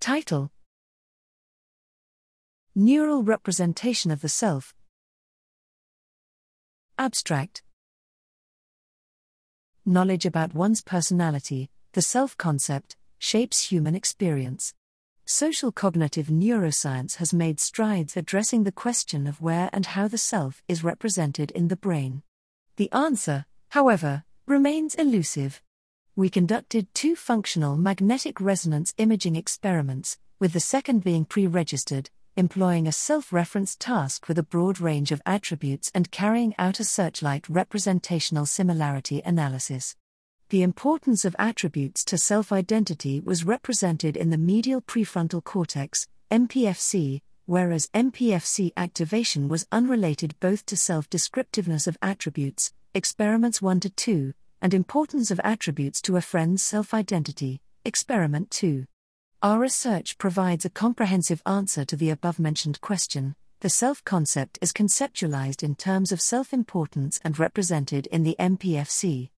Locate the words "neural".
2.74-3.24